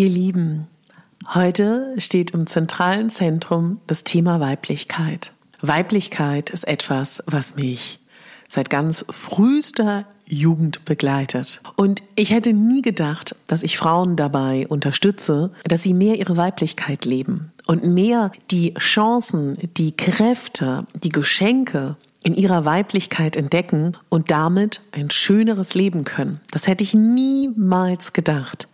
[0.00, 0.66] Ihr Lieben,
[1.34, 5.34] heute steht im zentralen Zentrum das Thema Weiblichkeit.
[5.60, 7.98] Weiblichkeit ist etwas, was mich
[8.48, 11.60] seit ganz frühester Jugend begleitet.
[11.76, 17.04] Und ich hätte nie gedacht, dass ich Frauen dabei unterstütze, dass sie mehr ihre Weiblichkeit
[17.04, 24.80] leben und mehr die Chancen, die Kräfte, die Geschenke in ihrer Weiblichkeit entdecken und damit
[24.92, 26.40] ein schöneres Leben können.
[26.52, 28.66] Das hätte ich niemals gedacht.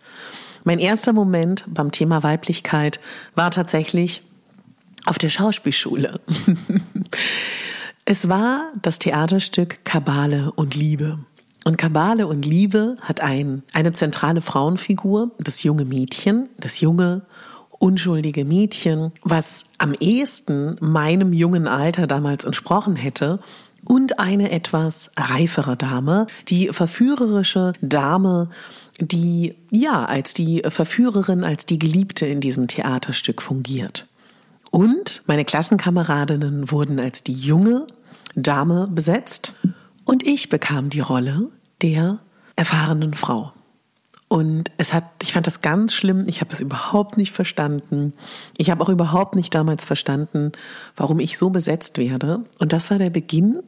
[0.67, 2.99] Mein erster Moment beim Thema Weiblichkeit
[3.35, 4.21] war tatsächlich
[5.05, 6.19] auf der Schauspielschule.
[8.05, 11.19] es war das Theaterstück Kabale und Liebe.
[11.63, 17.21] Und Kabale und Liebe hat ein, eine zentrale Frauenfigur, das junge Mädchen, das junge,
[17.79, 23.39] unschuldige Mädchen, was am ehesten meinem jungen Alter damals entsprochen hätte,
[23.85, 28.49] und eine etwas reifere Dame, die verführerische Dame,
[28.99, 34.07] die ja als die Verführerin, als die Geliebte in diesem Theaterstück fungiert.
[34.71, 37.87] Und meine Klassenkameradinnen wurden als die junge
[38.35, 39.55] Dame besetzt
[40.05, 41.49] und ich bekam die Rolle
[41.81, 42.19] der
[42.55, 43.53] erfahrenen Frau.
[44.29, 46.25] Und es hat, ich fand das ganz schlimm.
[46.27, 48.13] Ich habe es überhaupt nicht verstanden.
[48.57, 50.51] Ich habe auch überhaupt nicht damals verstanden,
[50.97, 52.41] warum ich so besetzt werde.
[52.59, 53.61] Und das war der Beginn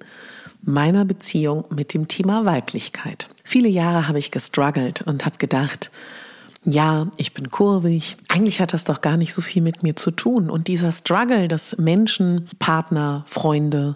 [0.61, 3.29] meiner Beziehung mit dem Thema Weiblichkeit.
[3.43, 5.91] Viele Jahre habe ich gestruggelt und habe gedacht,
[6.65, 8.17] ja, ich bin kurvig.
[8.27, 10.49] Eigentlich hat das doch gar nicht so viel mit mir zu tun.
[10.49, 13.95] Und dieser Struggle, dass Menschen, Partner, Freunde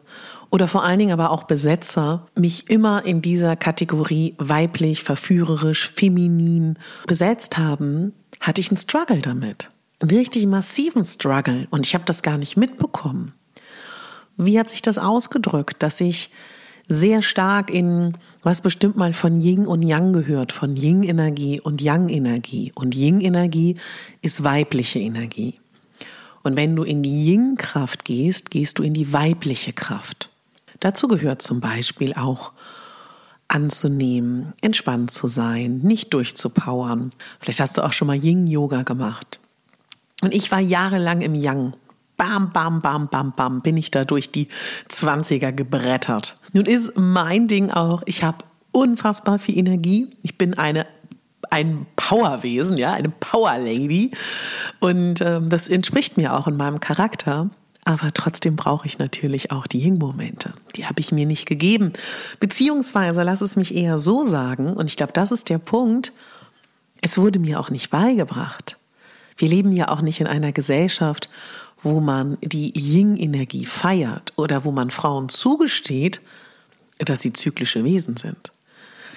[0.49, 6.79] oder vor allen Dingen aber auch Besetzer mich immer in dieser Kategorie weiblich, verführerisch, feminin
[7.05, 9.69] besetzt haben, hatte ich einen Struggle damit.
[9.99, 11.67] Einen richtig massiven Struggle.
[11.69, 13.33] Und ich habe das gar nicht mitbekommen.
[14.37, 16.31] Wie hat sich das ausgedrückt, dass ich
[16.87, 22.71] sehr stark in, was bestimmt mal von Yin und Yang gehört, von Yin-Energie und Yang-Energie.
[22.75, 23.77] Und Yin-Energie
[24.21, 25.59] ist weibliche Energie.
[26.43, 30.29] Und wenn du in die Yin-Kraft gehst, gehst du in die weibliche Kraft.
[30.81, 32.51] Dazu gehört zum Beispiel auch
[33.47, 37.11] anzunehmen, entspannt zu sein, nicht durchzupowern.
[37.39, 39.39] Vielleicht hast du auch schon mal Yin-Yoga gemacht.
[40.21, 41.73] Und ich war jahrelang im Yang
[42.17, 44.47] bam, bam, bam, bam, bam, bin ich da durch die
[44.89, 46.35] 20er gebrettert.
[46.53, 48.39] Nun ist mein Ding auch, ich habe
[48.71, 50.07] unfassbar viel Energie.
[50.21, 50.85] Ich bin eine
[51.49, 54.09] ein Powerwesen, ja, eine Power Lady.
[54.79, 57.51] Und ähm, das entspricht mir auch in meinem Charakter.
[57.85, 60.53] Aber trotzdem brauche ich natürlich auch die Ying-Momente.
[60.75, 61.93] Die habe ich mir nicht gegeben.
[62.39, 66.13] Beziehungsweise lass es mich eher so sagen, und ich glaube, das ist der Punkt,
[67.01, 68.77] es wurde mir auch nicht beigebracht.
[69.37, 71.29] Wir leben ja auch nicht in einer Gesellschaft,
[71.83, 76.21] wo man die Yin-Energie feiert oder wo man Frauen zugesteht,
[76.99, 78.51] dass sie zyklische Wesen sind.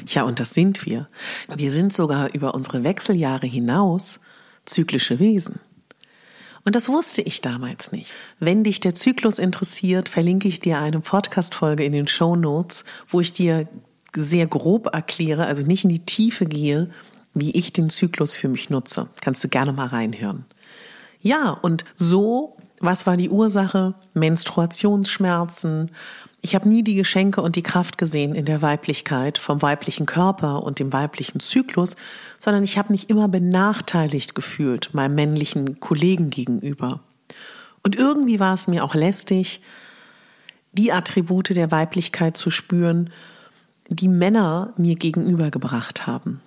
[0.07, 1.07] Ja, und das sind wir.
[1.55, 4.21] Wir sind sogar über unsere Wechseljahre hinaus
[4.67, 5.61] zyklische Wesen.
[6.65, 8.11] Und das wusste ich damals nicht.
[8.41, 13.21] Wenn dich der Zyklus interessiert, verlinke ich dir eine Podcast-Folge in den Show Notes, wo
[13.21, 13.69] ich dir
[14.17, 16.91] sehr grob erkläre, also nicht in die Tiefe gehe,
[17.35, 19.09] wie ich den Zyklus für mich nutze.
[19.21, 20.45] Kannst du gerne mal reinhören.
[21.27, 23.95] Ja, und so, was war die Ursache?
[24.15, 25.91] Menstruationsschmerzen.
[26.41, 30.63] Ich habe nie die Geschenke und die Kraft gesehen in der Weiblichkeit vom weiblichen Körper
[30.63, 31.97] und dem weiblichen Zyklus,
[32.39, 37.01] sondern ich habe mich immer benachteiligt gefühlt meinem männlichen Kollegen gegenüber.
[37.83, 39.61] Und irgendwie war es mir auch lästig,
[40.75, 43.11] die Attribute der Weiblichkeit zu spüren,
[43.89, 46.41] die Männer mir gegenübergebracht haben.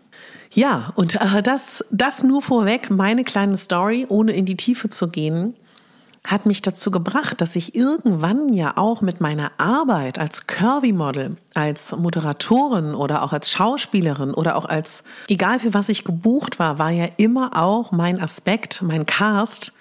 [0.52, 5.10] Ja, und äh, das, das nur vorweg, meine kleine Story, ohne in die Tiefe zu
[5.10, 5.56] gehen,
[6.26, 11.96] hat mich dazu gebracht, dass ich irgendwann ja auch mit meiner Arbeit als Curvy-Model, als
[11.96, 16.92] Moderatorin oder auch als Schauspielerin oder auch als, egal für was ich gebucht war, war
[16.92, 19.74] ja immer auch mein Aspekt, mein Cast,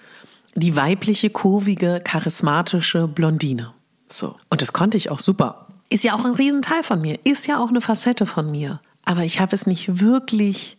[0.55, 3.73] die weibliche, kurvige, charismatische Blondine.
[4.07, 4.35] So.
[4.49, 5.67] Und das konnte ich auch super.
[5.89, 8.79] Ist ja auch ein Riesenteil von mir, ist ja auch eine Facette von mir.
[9.09, 10.77] Aber ich habe es nicht wirklich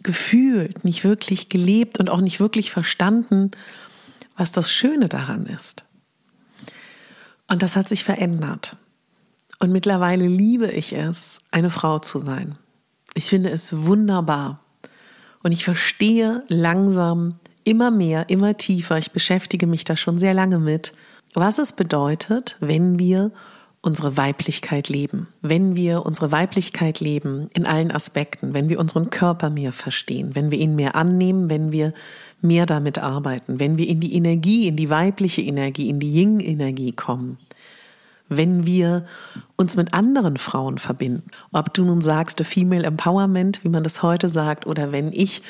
[0.00, 3.50] gefühlt, nicht wirklich gelebt und auch nicht wirklich verstanden,
[4.36, 5.84] was das Schöne daran ist.
[7.48, 8.76] Und das hat sich verändert.
[9.58, 12.58] Und mittlerweile liebe ich es, eine Frau zu sein.
[13.14, 14.60] Ich finde es wunderbar.
[15.42, 20.60] Und ich verstehe langsam immer mehr, immer tiefer, ich beschäftige mich da schon sehr lange
[20.60, 20.92] mit,
[21.34, 23.32] was es bedeutet, wenn wir
[23.82, 29.50] unsere Weiblichkeit leben, wenn wir unsere Weiblichkeit leben in allen Aspekten, wenn wir unseren Körper
[29.50, 31.92] mehr verstehen, wenn wir ihn mehr annehmen, wenn wir
[32.40, 36.92] mehr damit arbeiten, wenn wir in die Energie, in die weibliche Energie, in die Yin-Energie
[36.92, 37.38] kommen,
[38.28, 39.04] wenn wir
[39.56, 41.28] uns mit anderen Frauen verbinden.
[41.52, 45.42] Ob du nun sagst, Female Empowerment, wie man das heute sagt, oder wenn ich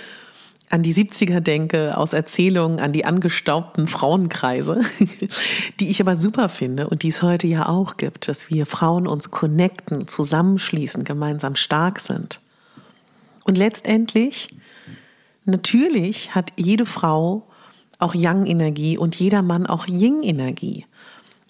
[0.72, 4.80] an die 70er denke, aus Erzählungen an die angestaubten Frauenkreise,
[5.80, 9.06] die ich aber super finde und die es heute ja auch gibt, dass wir Frauen
[9.06, 12.40] uns connecten, zusammenschließen, gemeinsam stark sind.
[13.44, 14.48] Und letztendlich,
[15.44, 17.46] natürlich hat jede Frau
[17.98, 20.86] auch Yang-Energie und jeder Mann auch Yin-Energie.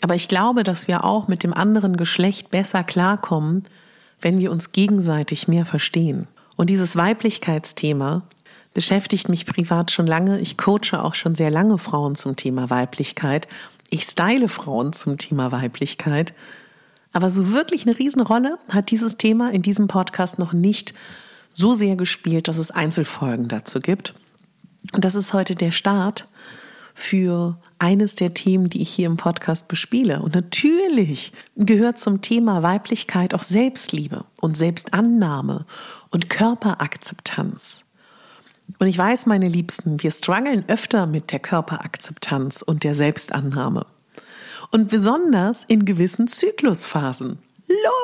[0.00, 3.62] Aber ich glaube, dass wir auch mit dem anderen Geschlecht besser klarkommen,
[4.20, 6.26] wenn wir uns gegenseitig mehr verstehen.
[6.56, 8.22] Und dieses Weiblichkeitsthema,
[8.74, 10.40] beschäftigt mich privat schon lange.
[10.40, 13.48] Ich coache auch schon sehr lange Frauen zum Thema Weiblichkeit.
[13.90, 16.34] Ich style Frauen zum Thema Weiblichkeit.
[17.12, 20.94] Aber so wirklich eine Riesenrolle hat dieses Thema in diesem Podcast noch nicht
[21.54, 24.14] so sehr gespielt, dass es Einzelfolgen dazu gibt.
[24.94, 26.28] Und das ist heute der Start
[26.94, 30.22] für eines der Themen, die ich hier im Podcast bespiele.
[30.22, 35.66] Und natürlich gehört zum Thema Weiblichkeit auch Selbstliebe und Selbstannahme
[36.10, 37.84] und Körperakzeptanz.
[38.78, 43.86] Und ich weiß, meine Liebsten, wir strugglen öfter mit der Körperakzeptanz und der Selbstannahme.
[44.70, 47.38] Und besonders in gewissen Zyklusphasen.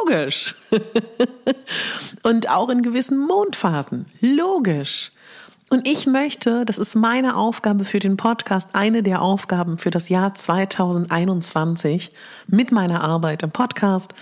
[0.05, 0.55] Logisch.
[2.23, 4.07] und auch in gewissen Mondphasen.
[4.21, 5.13] Logisch.
[5.71, 10.09] Und ich möchte, das ist meine Aufgabe für den Podcast, eine der Aufgaben für das
[10.09, 12.11] Jahr 2021
[12.47, 14.15] mit meiner Arbeit im Podcast,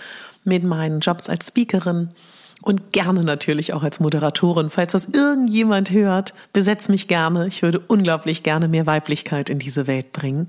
[0.43, 2.09] mit meinen Jobs als Speakerin,
[2.67, 4.69] und gerne natürlich auch als Moderatorin.
[4.69, 7.47] Falls das irgendjemand hört, besetz mich gerne.
[7.47, 10.47] Ich würde unglaublich gerne mehr Weiblichkeit in diese Welt bringen.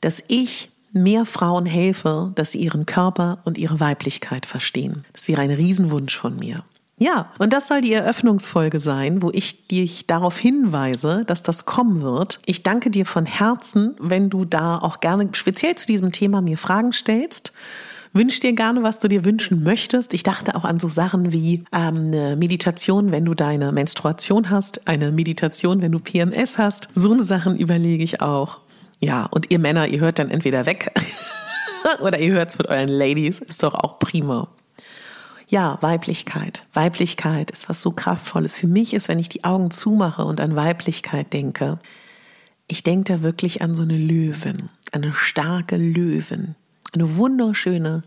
[0.00, 5.04] Dass ich mehr Frauen helfe, dass sie ihren Körper und ihre Weiblichkeit verstehen.
[5.12, 6.62] Das wäre ein Riesenwunsch von mir.
[6.98, 12.02] Ja, und das soll die Eröffnungsfolge sein, wo ich dich darauf hinweise, dass das kommen
[12.02, 12.38] wird.
[12.46, 16.58] Ich danke dir von Herzen, wenn du da auch gerne speziell zu diesem Thema mir
[16.58, 17.52] Fragen stellst.
[18.16, 20.14] Wünsch dir gerne, was du dir wünschen möchtest.
[20.14, 24.86] Ich dachte auch an so Sachen wie ähm, eine Meditation, wenn du deine Menstruation hast,
[24.86, 26.88] eine Meditation, wenn du PMS hast.
[26.94, 28.60] So eine Sachen überlege ich auch.
[29.00, 30.92] Ja, und ihr Männer, ihr hört dann entweder weg
[32.02, 33.40] oder ihr hört es mit euren Ladies.
[33.40, 34.46] Ist doch auch prima.
[35.48, 36.64] Ja, Weiblichkeit.
[36.72, 38.56] Weiblichkeit ist was so kraftvolles.
[38.56, 41.80] Für mich ist, wenn ich die Augen zumache und an Weiblichkeit denke,
[42.68, 46.54] ich denke da wirklich an so eine Löwin, eine starke Löwin,
[46.94, 48.02] eine wunderschöne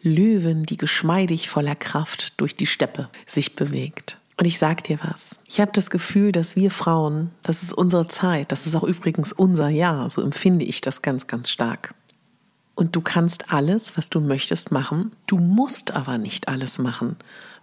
[0.00, 4.18] Löwin, die geschmeidig voller Kraft durch die Steppe sich bewegt.
[4.38, 5.38] Und ich sag dir was.
[5.46, 9.32] Ich habe das Gefühl, dass wir Frauen, das ist unsere Zeit, das ist auch übrigens
[9.32, 11.94] unser Jahr, so empfinde ich das ganz, ganz stark.
[12.74, 15.12] Und du kannst alles, was du möchtest, machen.
[15.26, 17.16] Du musst aber nicht alles machen,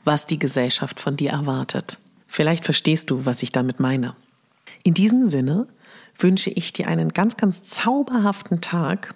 [0.06, 1.98] was die Gesellschaft von dir erwartet.
[2.28, 4.16] Vielleicht verstehst du, was ich damit meine.
[4.84, 5.68] In diesem Sinne
[6.18, 9.16] wünsche ich dir einen ganz, ganz zauberhaften Tag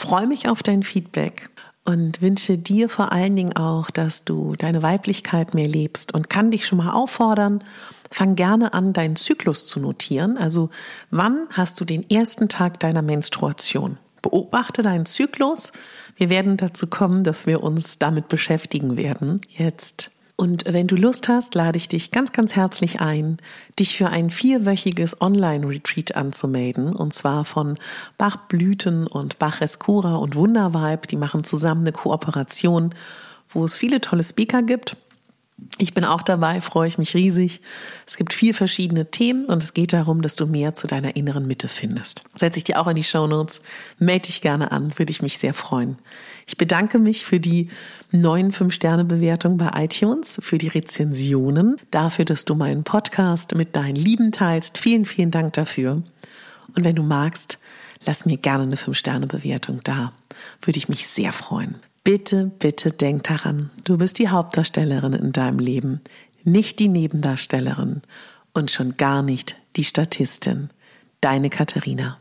[0.00, 1.50] freue mich auf dein Feedback
[1.84, 6.50] und wünsche dir vor allen Dingen auch, dass du deine Weiblichkeit mehr lebst und kann
[6.50, 7.62] dich schon mal auffordern,
[8.10, 10.38] fang gerne an, deinen Zyklus zu notieren.
[10.38, 10.70] Also
[11.10, 13.98] wann hast du den ersten Tag deiner Menstruation?
[14.22, 15.72] Beobachte deinen Zyklus.
[16.16, 19.40] Wir werden dazu kommen, dass wir uns damit beschäftigen werden.
[19.48, 23.36] Jetzt und wenn du Lust hast, lade ich dich ganz, ganz herzlich ein,
[23.78, 26.96] dich für ein vierwöchiges Online-Retreat anzumelden.
[26.96, 27.74] Und zwar von
[28.16, 31.06] Bach Blüten und Bach Escura und Wundervibe.
[31.08, 32.94] Die machen zusammen eine Kooperation,
[33.50, 34.96] wo es viele tolle Speaker gibt.
[35.78, 37.60] Ich bin auch dabei, freue ich mich riesig.
[38.06, 41.46] Es gibt vier verschiedene Themen und es geht darum, dass du mehr zu deiner inneren
[41.46, 42.24] Mitte findest.
[42.36, 43.62] Setze ich dir auch in die Show Notes.
[43.98, 45.96] Melde dich gerne an, würde ich mich sehr freuen.
[46.46, 47.68] Ich bedanke mich für die
[48.10, 54.32] neuen 5-Sterne-Bewertungen bei iTunes, für die Rezensionen, dafür, dass du meinen Podcast mit deinen Lieben
[54.32, 54.78] teilst.
[54.78, 56.02] Vielen, vielen Dank dafür.
[56.76, 57.58] Und wenn du magst,
[58.04, 60.12] lass mir gerne eine 5-Sterne-Bewertung da.
[60.62, 61.76] Würde ich mich sehr freuen.
[62.02, 66.00] Bitte, bitte denk daran, du bist die Hauptdarstellerin in deinem Leben,
[66.44, 68.00] nicht die Nebendarstellerin
[68.54, 70.70] und schon gar nicht die Statistin.
[71.20, 72.18] Deine Katharina.